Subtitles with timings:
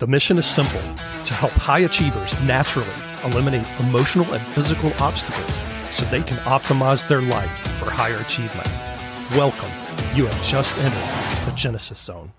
[0.00, 2.88] The mission is simple to help high achievers naturally
[3.22, 8.66] eliminate emotional and physical obstacles so they can optimize their life for higher achievement.
[9.36, 9.68] Welcome.
[10.16, 12.32] You have just entered the Genesis Zone.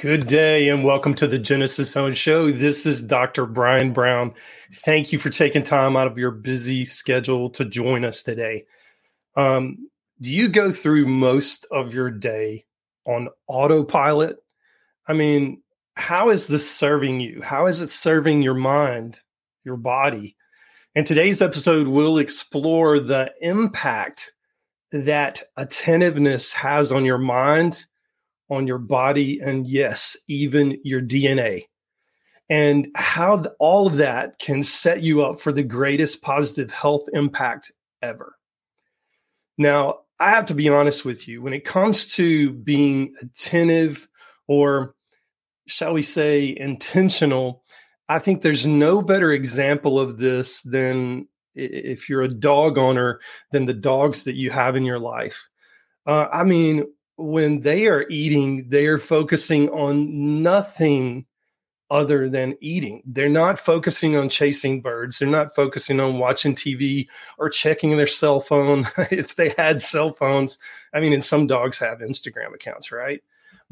[0.00, 2.50] Good day and welcome to the Genesis Zone show.
[2.50, 3.46] This is Dr.
[3.46, 4.34] Brian Brown.
[4.72, 8.64] Thank you for taking time out of your busy schedule to join us today.
[9.36, 9.88] Um,
[10.20, 12.64] do you go through most of your day
[13.06, 14.38] on autopilot
[15.06, 15.62] I mean,
[15.96, 17.42] how is this serving you?
[17.42, 19.20] How is it serving your mind,
[19.64, 20.36] your body?
[20.94, 24.32] In today's episode, we'll explore the impact
[24.92, 27.84] that attentiveness has on your mind,
[28.48, 31.64] on your body, and yes, even your DNA,
[32.48, 37.72] and how all of that can set you up for the greatest positive health impact
[38.00, 38.36] ever.
[39.58, 44.08] Now, I have to be honest with you, when it comes to being attentive,
[44.46, 44.93] or
[45.66, 47.62] shall we say intentional
[48.08, 53.20] i think there's no better example of this than if you're a dog owner
[53.52, 55.48] than the dogs that you have in your life
[56.06, 56.84] uh, i mean
[57.16, 61.24] when they are eating they are focusing on nothing
[61.90, 63.02] other than eating.
[63.06, 65.18] They're not focusing on chasing birds.
[65.18, 67.06] They're not focusing on watching TV
[67.38, 70.58] or checking their cell phone if they had cell phones.
[70.92, 73.22] I mean, and some dogs have Instagram accounts, right?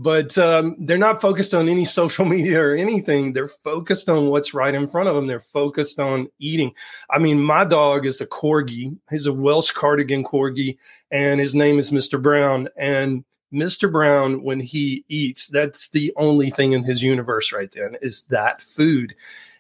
[0.03, 3.33] But um, they're not focused on any social media or anything.
[3.33, 5.27] They're focused on what's right in front of them.
[5.27, 6.72] They're focused on eating.
[7.11, 8.97] I mean, my dog is a corgi.
[9.11, 10.77] He's a Welsh cardigan corgi,
[11.11, 12.20] and his name is Mr.
[12.20, 12.69] Brown.
[12.77, 13.91] And Mr.
[13.91, 18.62] Brown, when he eats, that's the only thing in his universe right then is that
[18.62, 19.14] food.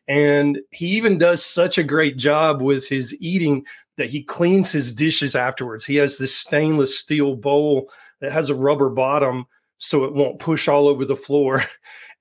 [0.08, 3.64] And he even does such a great job with his eating
[3.96, 5.84] that he cleans his dishes afterwards.
[5.84, 9.46] He has this stainless steel bowl that has a rubber bottom
[9.82, 11.62] so it won't push all over the floor.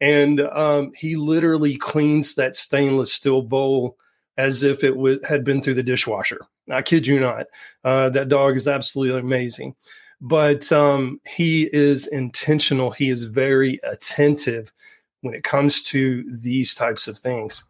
[0.03, 3.99] And um, he literally cleans that stainless steel bowl
[4.35, 6.39] as if it w- had been through the dishwasher.
[6.71, 7.45] I kid you not.
[7.83, 9.75] Uh, that dog is absolutely amazing.
[10.19, 12.89] But um, he is intentional.
[12.89, 14.73] He is very attentive
[15.21, 17.63] when it comes to these types of things.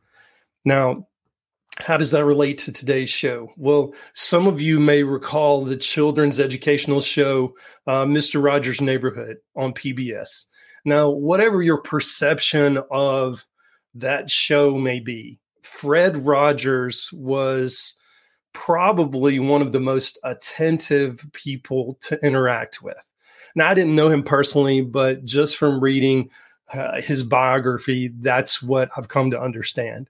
[0.63, 1.05] Now,
[1.81, 3.51] how does that relate to today's show?
[3.57, 7.55] Well, some of you may recall the children's educational show,
[7.87, 8.43] uh, Mr.
[8.43, 10.45] Rogers' Neighborhood on PBS.
[10.85, 13.45] Now, whatever your perception of
[13.95, 17.95] that show may be, Fred Rogers was
[18.53, 23.03] probably one of the most attentive people to interact with.
[23.55, 26.29] Now, I didn't know him personally, but just from reading
[26.73, 30.09] uh, his biography, that's what I've come to understand.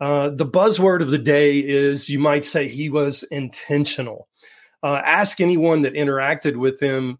[0.00, 4.28] Uh, the buzzword of the day is you might say he was intentional.
[4.82, 7.18] Uh, ask anyone that interacted with him,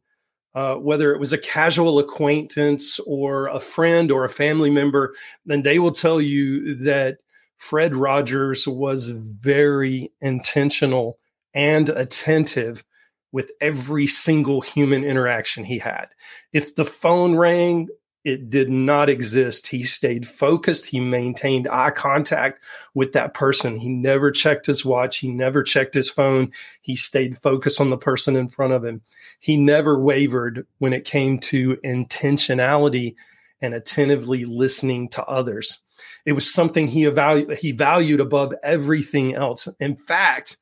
[0.55, 5.15] uh, whether it was a casual acquaintance or a friend or a family member,
[5.49, 7.19] and they will tell you that
[7.57, 11.19] Fred Rogers was very intentional
[11.55, 12.85] and attentive
[13.33, 16.06] with every single human interaction he had.
[16.53, 17.89] If the phone rang,
[18.25, 19.67] it did not exist.
[19.67, 20.87] He stayed focused.
[20.87, 22.62] He maintained eye contact
[22.95, 23.77] with that person.
[23.77, 25.19] He never checked his watch.
[25.19, 26.51] He never checked his phone.
[26.81, 29.03] He stayed focused on the person in front of him.
[29.41, 33.15] He never wavered when it came to intentionality
[33.61, 35.79] and attentively listening to others.
[36.25, 39.69] It was something he evaluated, he valued above everything else.
[39.79, 40.56] In fact,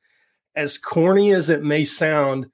[0.55, 2.47] as corny as it may sound,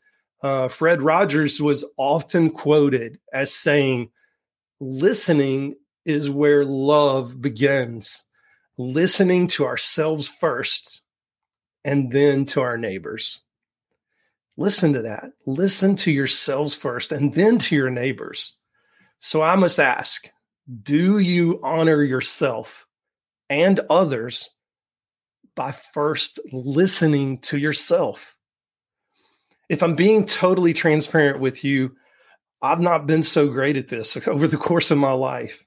[0.44, 4.12] uh, Fred Rogers was often quoted as saying,
[4.80, 5.76] listening
[6.06, 8.26] is where love begins.
[8.78, 11.02] Listening to ourselves first
[11.84, 13.44] and then to our neighbors.
[14.58, 15.32] Listen to that.
[15.46, 18.58] Listen to yourselves first and then to your neighbors.
[19.20, 20.30] So I must ask
[20.84, 22.86] do you honor yourself
[23.50, 24.50] and others
[25.56, 28.36] by first listening to yourself?
[29.68, 31.96] If I'm being totally transparent with you,
[32.62, 35.66] I've not been so great at this over the course of my life.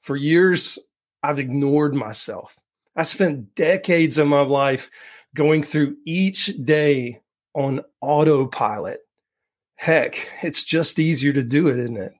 [0.00, 0.78] For years,
[1.22, 2.58] I've ignored myself.
[2.96, 4.90] I spent decades of my life
[5.34, 7.20] going through each day
[7.54, 9.00] on autopilot.
[9.76, 12.12] Heck, it's just easier to do it, isn't it?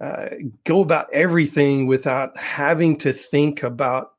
[0.00, 0.28] Uh,
[0.64, 4.12] go about everything without having to think about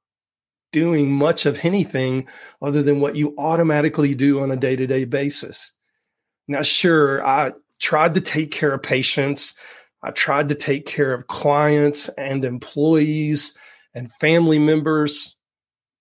[0.72, 2.28] doing much of anything
[2.62, 5.74] other than what you automatically do on a day to day basis.
[6.48, 9.56] Now, sure, I tried to take care of patients.
[10.02, 13.58] I tried to take care of clients and employees
[13.94, 15.36] and family members,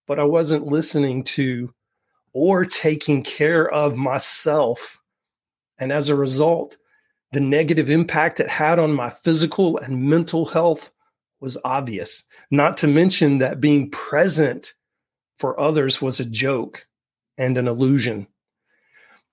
[0.06, 1.72] but I wasn't listening to
[2.32, 5.00] or taking care of myself.
[5.78, 6.76] And as a result,
[7.32, 10.90] the negative impact it had on my physical and mental health
[11.40, 14.74] was obvious, not to mention that being present
[15.38, 16.86] for others was a joke
[17.36, 18.26] and an illusion.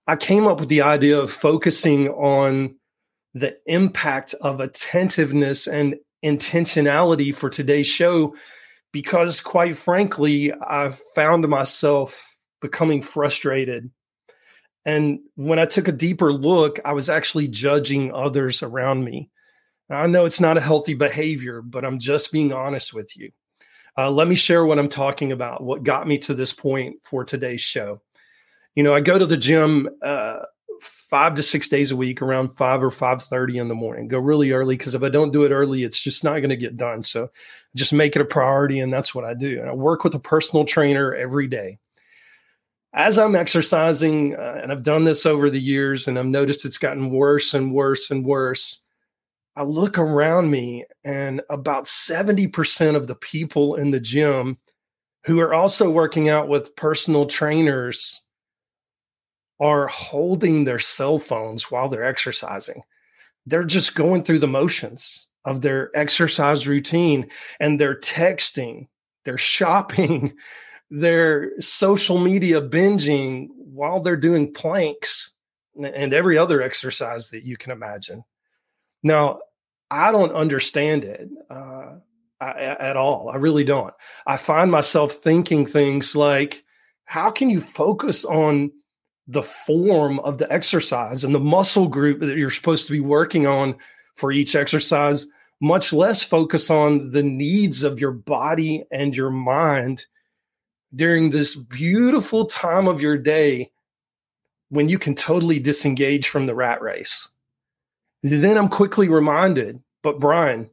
[0.07, 2.75] I came up with the idea of focusing on
[3.33, 8.35] the impact of attentiveness and intentionality for today's show
[8.93, 13.91] because, quite frankly, I found myself becoming frustrated.
[14.85, 19.29] And when I took a deeper look, I was actually judging others around me.
[19.89, 23.31] I know it's not a healthy behavior, but I'm just being honest with you.
[23.97, 27.23] Uh, let me share what I'm talking about, what got me to this point for
[27.23, 28.01] today's show.
[28.75, 30.39] You know, I go to the gym uh,
[30.81, 34.07] five to six days a week, around five or five thirty in the morning.
[34.07, 36.57] Go really early because if I don't do it early, it's just not going to
[36.57, 37.03] get done.
[37.03, 37.29] So,
[37.75, 39.59] just make it a priority, and that's what I do.
[39.59, 41.79] And I work with a personal trainer every day.
[42.93, 46.77] As I'm exercising, uh, and I've done this over the years, and I've noticed it's
[46.77, 48.83] gotten worse and worse and worse
[49.57, 54.57] I look around me, and about 70% of the people in the gym
[55.23, 58.21] who are also working out with personal trainers
[59.59, 62.81] are holding their cell phones while they're exercising.
[63.45, 67.29] They're just going through the motions of their exercise routine
[67.59, 68.87] and they're texting,
[69.23, 70.35] they're shopping,
[70.89, 75.33] they're social media binging while they're doing planks
[75.75, 78.23] and every other exercise that you can imagine.
[79.03, 79.39] Now,
[79.91, 81.95] I don't understand it uh,
[82.41, 83.29] at all.
[83.29, 83.93] I really don't.
[84.25, 86.63] I find myself thinking things like,
[87.05, 88.71] how can you focus on
[89.27, 93.47] the form of the exercise and the muscle group that you're supposed to be working
[93.47, 93.75] on
[94.15, 95.25] for each exercise,
[95.61, 100.05] much less focus on the needs of your body and your mind
[100.93, 103.71] during this beautiful time of your day
[104.69, 107.29] when you can totally disengage from the rat race?
[108.21, 110.69] Then I'm quickly reminded, but Brian,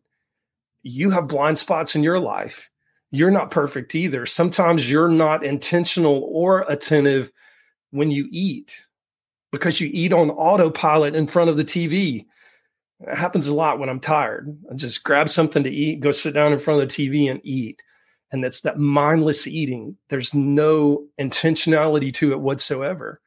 [0.82, 2.70] you have blind spots in your life.
[3.10, 4.24] You're not perfect either.
[4.26, 7.30] Sometimes you're not intentional or attentive
[7.92, 8.86] when you eat
[9.52, 12.26] because you eat on autopilot in front of the TV.
[13.00, 14.56] It happens a lot when I'm tired.
[14.70, 17.40] I just grab something to eat, go sit down in front of the TV and
[17.44, 17.82] eat.
[18.32, 19.96] And that's that mindless eating.
[20.08, 23.20] There's no intentionality to it whatsoever.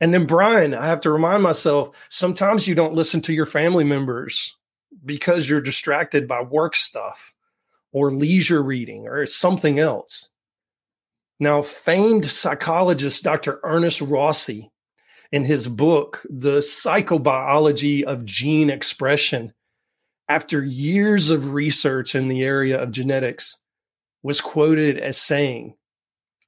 [0.00, 3.84] And then, Brian, I have to remind myself sometimes you don't listen to your family
[3.84, 4.54] members
[5.04, 7.34] because you're distracted by work stuff
[7.92, 10.28] or leisure reading or something else.
[11.42, 13.58] Now, famed psychologist Dr.
[13.64, 14.70] Ernest Rossi,
[15.32, 19.52] in his book, The Psychobiology of Gene Expression,
[20.28, 23.58] after years of research in the area of genetics,
[24.22, 25.74] was quoted as saying,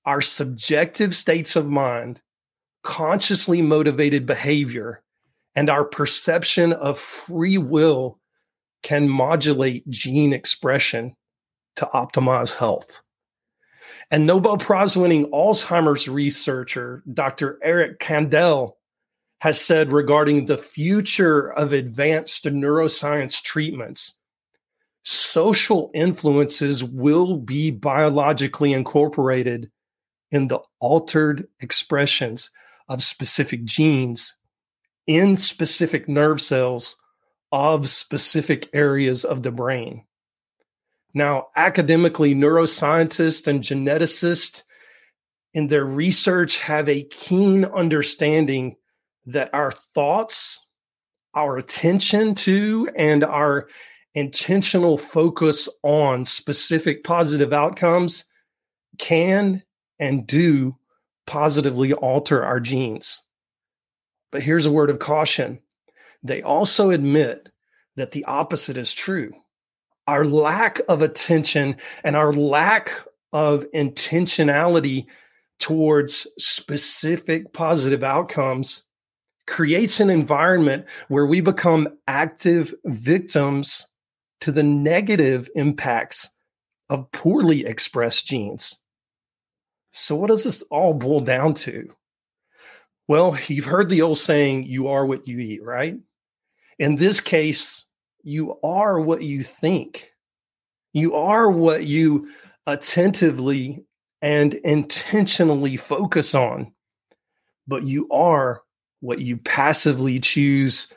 [0.04, 2.22] Our subjective states of mind
[2.84, 5.02] consciously motivated behavior
[5.56, 8.20] and our perception of free will
[8.84, 11.16] can modulate gene expression
[11.74, 13.02] to optimize health.
[14.10, 17.58] And Nobel Prize winning Alzheimer's researcher, Dr.
[17.62, 18.72] Eric Kandel,
[19.40, 24.14] has said regarding the future of advanced neuroscience treatments
[25.04, 29.70] social influences will be biologically incorporated
[30.30, 32.50] in the altered expressions
[32.88, 34.36] of specific genes
[35.06, 36.96] in specific nerve cells
[37.52, 40.04] of specific areas of the brain.
[41.14, 44.62] Now, academically, neuroscientists and geneticists
[45.52, 48.76] in their research have a keen understanding
[49.26, 50.60] that our thoughts,
[51.34, 53.68] our attention to, and our
[54.14, 58.24] intentional focus on specific positive outcomes
[58.98, 59.62] can
[59.98, 60.76] and do
[61.26, 63.22] positively alter our genes.
[64.30, 65.60] But here's a word of caution
[66.22, 67.50] they also admit
[67.96, 69.32] that the opposite is true.
[70.06, 72.90] Our lack of attention and our lack
[73.32, 75.06] of intentionality
[75.58, 78.84] towards specific positive outcomes
[79.46, 83.86] creates an environment where we become active victims
[84.40, 86.30] to the negative impacts
[86.90, 88.78] of poorly expressed genes.
[89.92, 91.94] So, what does this all boil down to?
[93.06, 95.96] Well, you've heard the old saying, you are what you eat, right?
[96.78, 97.86] In this case,
[98.24, 100.12] you are what you think.
[100.92, 102.28] You are what you
[102.66, 103.84] attentively
[104.22, 106.72] and intentionally focus on,
[107.68, 108.62] but you are
[109.00, 110.92] what you passively choose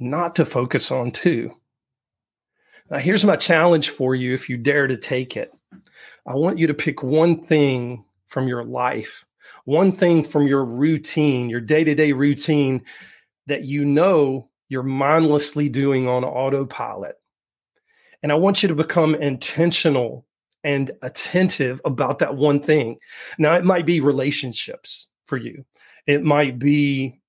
[0.00, 1.52] not to focus on, too.
[2.90, 5.52] Now, here's my challenge for you if you dare to take it.
[6.26, 9.26] I want you to pick one thing from your life,
[9.64, 12.84] one thing from your routine, your day to day routine
[13.46, 17.16] that you know you're mindlessly doing on autopilot.
[18.22, 20.24] And I want you to become intentional
[20.64, 22.96] and attentive about that one thing.
[23.36, 25.66] Now, it might be relationships for you,
[26.06, 27.20] it might be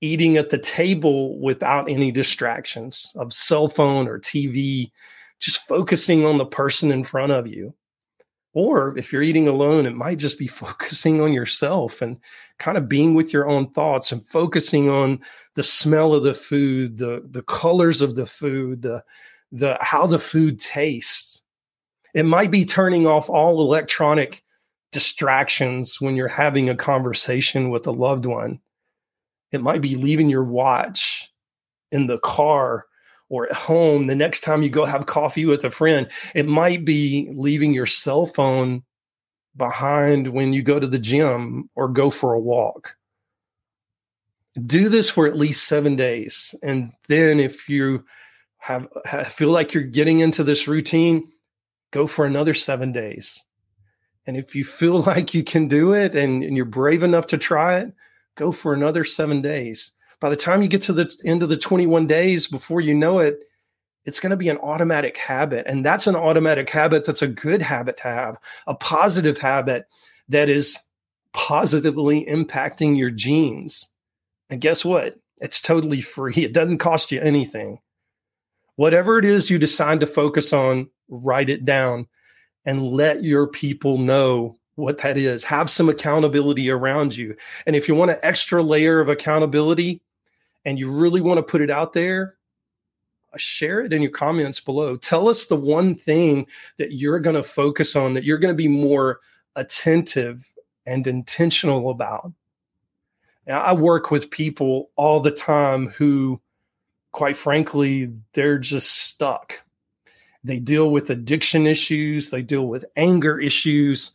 [0.00, 4.90] eating at the table without any distractions of cell phone or TV,
[5.38, 7.74] just focusing on the person in front of you.
[8.56, 12.16] Or if you're eating alone, it might just be focusing on yourself and
[12.58, 15.20] kind of being with your own thoughts and focusing on
[15.56, 19.04] the smell of the food, the the colors of the food, the
[19.52, 21.42] the how the food tastes.
[22.14, 24.42] It might be turning off all electronic
[24.90, 28.58] distractions when you're having a conversation with a loved one.
[29.52, 31.30] It might be leaving your watch
[31.92, 32.85] in the car
[33.28, 36.08] or at home the next time you go have coffee with a friend.
[36.34, 38.82] It might be leaving your cell phone
[39.56, 42.96] behind when you go to the gym or go for a walk.
[44.64, 46.54] Do this for at least seven days.
[46.62, 48.04] And then if you
[48.58, 51.30] have, have feel like you're getting into this routine,
[51.90, 53.44] go for another seven days.
[54.26, 57.38] And if you feel like you can do it and, and you're brave enough to
[57.38, 57.92] try it,
[58.34, 59.92] go for another seven days.
[60.26, 63.20] By the time you get to the end of the 21 days, before you know
[63.20, 63.44] it,
[64.04, 65.64] it's going to be an automatic habit.
[65.68, 69.86] And that's an automatic habit that's a good habit to have, a positive habit
[70.28, 70.80] that is
[71.32, 73.88] positively impacting your genes.
[74.50, 75.14] And guess what?
[75.36, 76.34] It's totally free.
[76.34, 77.78] It doesn't cost you anything.
[78.74, 82.08] Whatever it is you decide to focus on, write it down
[82.64, 85.44] and let your people know what that is.
[85.44, 87.36] Have some accountability around you.
[87.64, 90.02] And if you want an extra layer of accountability
[90.66, 92.36] and you really want to put it out there,
[93.32, 94.96] uh, share it in your comments below.
[94.96, 96.46] Tell us the one thing
[96.76, 99.20] that you're going to focus on, that you're going to be more
[99.54, 100.52] attentive
[100.84, 102.32] and intentional about.
[103.46, 106.40] Now, I work with people all the time who,
[107.12, 109.62] quite frankly, they're just stuck.
[110.42, 114.10] They deal with addiction issues, they deal with anger issues,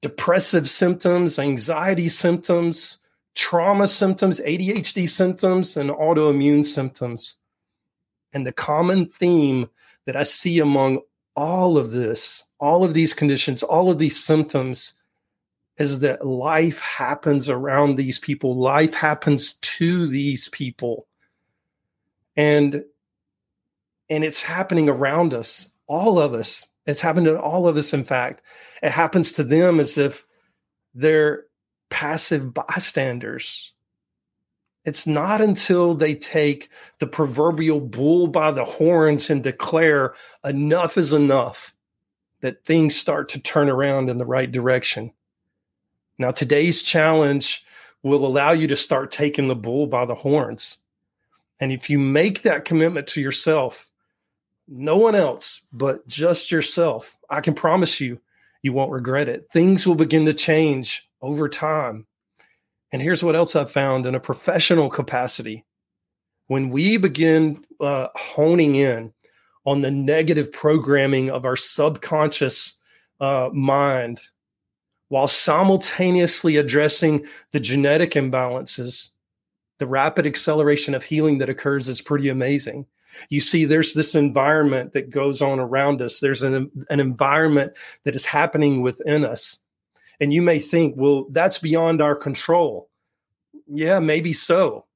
[0.00, 2.98] depressive symptoms, anxiety symptoms,
[3.36, 7.36] trauma symptoms, ADHD symptoms, and autoimmune symptoms.
[8.32, 9.68] And the common theme
[10.06, 11.00] that I see among
[11.36, 14.94] all of this, all of these conditions, all of these symptoms
[15.76, 21.06] is that life happens around these people, life happens to these people.
[22.34, 22.84] And
[24.08, 26.68] and it's happening around us, all of us.
[26.86, 28.40] It's happened to all of us, in fact.
[28.82, 30.24] It happens to them as if
[30.94, 31.46] they're
[31.90, 33.72] passive bystanders.
[34.84, 36.68] It's not until they take
[37.00, 40.14] the proverbial bull by the horns and declare
[40.44, 41.74] enough is enough
[42.40, 45.12] that things start to turn around in the right direction.
[46.18, 47.64] Now, today's challenge
[48.02, 50.78] will allow you to start taking the bull by the horns.
[51.58, 53.90] And if you make that commitment to yourself,
[54.68, 57.16] no one else but just yourself.
[57.28, 58.20] I can promise you,
[58.62, 59.48] you won't regret it.
[59.50, 62.06] Things will begin to change over time.
[62.92, 65.64] And here's what else I've found in a professional capacity.
[66.46, 69.12] When we begin uh, honing in
[69.64, 72.78] on the negative programming of our subconscious
[73.20, 74.20] uh, mind
[75.08, 79.10] while simultaneously addressing the genetic imbalances,
[79.78, 82.86] the rapid acceleration of healing that occurs is pretty amazing
[83.28, 87.72] you see there's this environment that goes on around us there's an, an environment
[88.04, 89.58] that is happening within us
[90.20, 92.90] and you may think well that's beyond our control.
[93.66, 94.86] Yeah maybe so.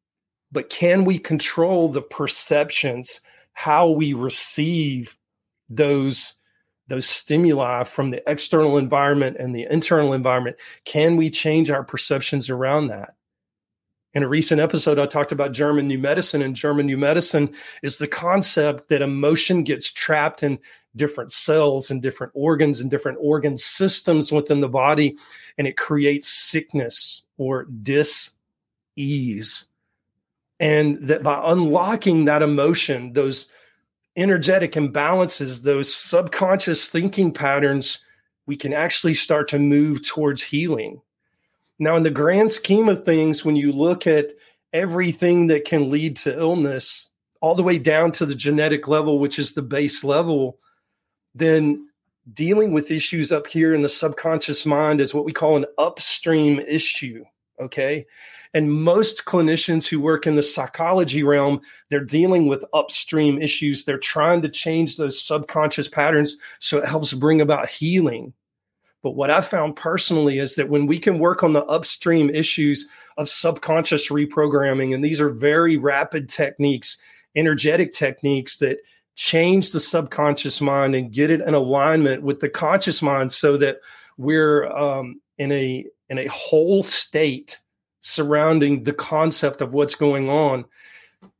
[0.52, 3.20] But can we control the perceptions
[3.52, 5.16] how we receive
[5.68, 6.34] those
[6.88, 10.56] those stimuli from the external environment and the internal environment?
[10.84, 13.14] Can we change our perceptions around that?
[14.12, 17.98] In a recent episode, I talked about German New Medicine, and German New Medicine is
[17.98, 20.58] the concept that emotion gets trapped in
[20.96, 25.16] different cells and different organs and different organ systems within the body,
[25.58, 28.30] and it creates sickness or dis
[28.96, 29.66] ease.
[30.58, 33.46] And that by unlocking that emotion, those
[34.16, 38.04] energetic imbalances, those subconscious thinking patterns,
[38.46, 41.00] we can actually start to move towards healing
[41.80, 44.32] now, in the grand scheme of things, when you look at
[44.74, 47.08] everything that can lead to illness,
[47.40, 50.58] all the way down to the genetic level, which is the base level,
[51.34, 51.86] then
[52.32, 56.60] dealing with issues up here in the subconscious mind is what we call an upstream
[56.60, 57.24] issue.
[57.58, 58.06] Okay.
[58.52, 63.84] And most clinicians who work in the psychology realm, they're dealing with upstream issues.
[63.84, 68.32] They're trying to change those subconscious patterns so it helps bring about healing.
[69.02, 72.88] But what I found personally is that when we can work on the upstream issues
[73.16, 76.98] of subconscious reprogramming, and these are very rapid techniques,
[77.36, 78.78] energetic techniques that
[79.16, 83.78] change the subconscious mind and get it in alignment with the conscious mind so that
[84.16, 87.60] we're um, in a in a whole state
[88.00, 90.64] surrounding the concept of what's going on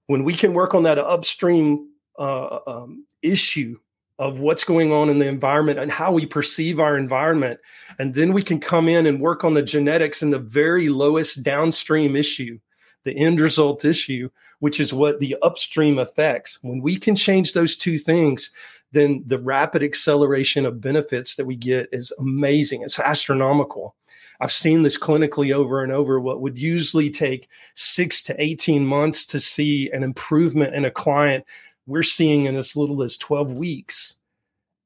[0.07, 3.77] when we can work on that upstream uh, um, issue
[4.19, 7.59] of what's going on in the environment and how we perceive our environment.
[7.99, 11.43] And then we can come in and work on the genetics and the very lowest
[11.43, 12.59] downstream issue,
[13.05, 14.29] the end result issue,
[14.61, 16.59] which is what the upstream effects.
[16.63, 18.51] When we can change those two things,
[18.93, 22.83] then the rapid acceleration of benefits that we get is amazing.
[22.83, 23.95] It's astronomical.
[24.41, 26.19] I've seen this clinically over and over.
[26.19, 31.45] What would usually take six to 18 months to see an improvement in a client
[31.87, 34.17] we're seeing in as little as 12 weeks.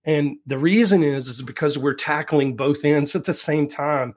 [0.04, 4.14] And the reason is is because we're tackling both ends at the same time.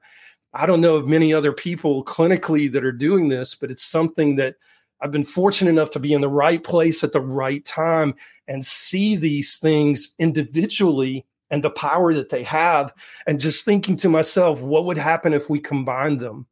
[0.54, 4.38] I don't know of many other people clinically that are doing this, but it's something
[4.38, 4.56] that
[5.00, 8.16] I've been fortunate enough to be in the right place at the right time
[8.48, 12.94] and see these things individually and the power that they have
[13.26, 16.48] and just thinking to myself what would happen if we combined them?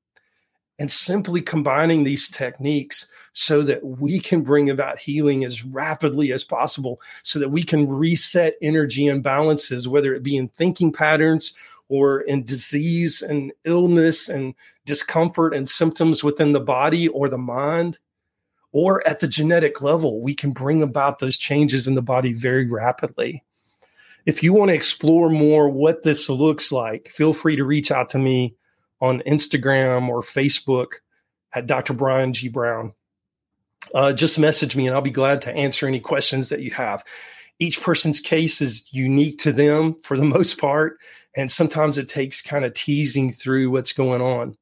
[0.78, 6.44] And simply combining these techniques so that we can bring about healing as rapidly as
[6.44, 11.54] possible so that we can reset energy imbalances, whether it be in thinking patterns
[11.88, 14.54] or in disease and illness and
[14.86, 17.98] discomfort and symptoms within the body or the mind
[18.76, 22.70] or at the genetic level, we can bring about those changes in the body very
[22.70, 23.42] rapidly.
[24.26, 28.10] If you want to explore more what this looks like, feel free to reach out
[28.10, 28.58] to me
[29.00, 30.96] on Instagram or Facebook
[31.54, 31.94] at Dr.
[31.94, 32.50] Brian G.
[32.50, 32.92] Brown
[33.94, 37.02] uh, just message me and I'll be glad to answer any questions that you have.
[37.60, 40.98] Each person's case is unique to them for the most part.
[41.38, 44.58] And sometimes it takes kind of teasing through what's going on.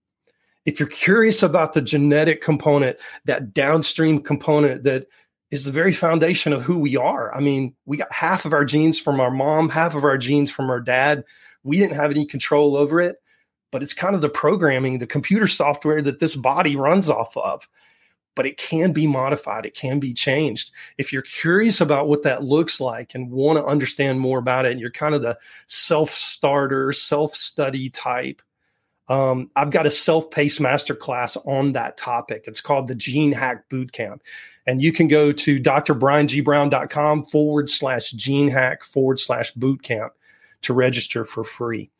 [0.66, 5.08] If you're curious about the genetic component, that downstream component that
[5.52, 7.36] is the very foundation of who we are.
[7.36, 10.50] I mean, we got half of our genes from our mom, half of our genes
[10.50, 11.24] from our dad.
[11.64, 13.18] We didn't have any control over it,
[13.72, 17.68] but it's kind of the programming, the computer software that this body runs off of
[18.36, 19.66] but it can be modified.
[19.66, 20.72] It can be changed.
[20.98, 24.72] If you're curious about what that looks like and want to understand more about it,
[24.72, 28.42] and you're kind of the self starter, self study type,
[29.14, 32.46] um, I've got a self paced masterclass on that topic.
[32.48, 34.20] It's called the Gene Hack Bootcamp.
[34.66, 40.10] And you can go to drbriangBrown.com forward slash gene hack forward slash bootcamp
[40.62, 41.92] to register for free.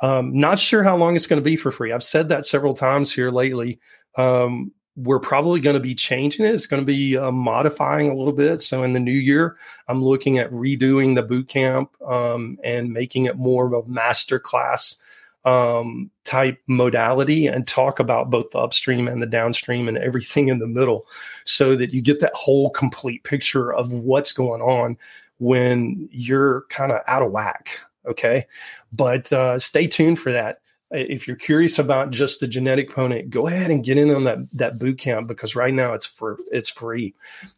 [0.00, 1.92] Um, not sure how long it's going to be for free.
[1.92, 3.78] I've said that several times here lately.
[4.16, 6.54] Um, we're probably going to be changing it.
[6.54, 8.62] It's going to be uh, modifying a little bit.
[8.62, 9.56] So in the new year,
[9.88, 14.38] I'm looking at redoing the boot camp um, and making it more of a master
[14.38, 14.96] class
[15.44, 20.58] um, type modality and talk about both the upstream and the downstream and everything in
[20.58, 21.06] the middle
[21.44, 24.96] so that you get that whole complete picture of what's going on
[25.38, 27.78] when you're kind of out of whack.
[28.06, 28.46] Okay.
[28.92, 33.46] But uh, stay tuned for that if you're curious about just the genetic component, go
[33.46, 36.70] ahead and get in on that that boot camp because right now it's for it's
[36.70, 37.14] free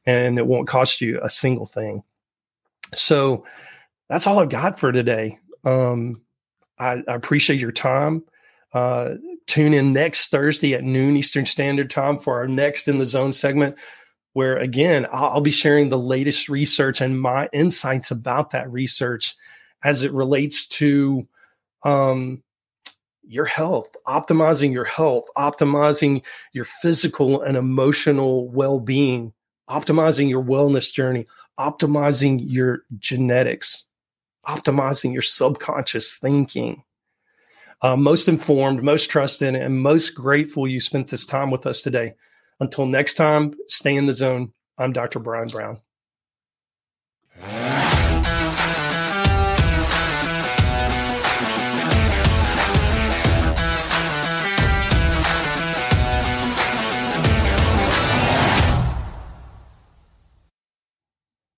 [0.07, 2.03] and it won't cost you a single thing.
[2.93, 3.45] So
[4.09, 5.39] that's all I've got for today.
[5.65, 6.23] Um,
[6.85, 8.25] I, I, appreciate your time.
[8.73, 9.15] Uh,
[9.47, 13.33] tune in next Thursday at noon Eastern Standard Time for our next in the zone
[13.33, 13.77] segment,
[14.33, 19.35] where again I'll, I'll be sharing the latest research and my insights about that research
[19.83, 21.29] as it relates to
[21.85, 22.43] um,
[23.27, 29.33] your health, optimizing your health, optimizing your physical and emotional well being,
[29.69, 31.27] optimizing your wellness journey,
[31.59, 33.87] optimizing your genetics,
[34.47, 36.85] optimizing your subconscious thinking.
[37.83, 42.15] Uh, most informed, most trusted, and most grateful you spent this time with us today.
[42.61, 44.53] Until next time, stay in the zone.
[44.79, 45.19] I'm Dr.
[45.19, 45.81] Brian Brown.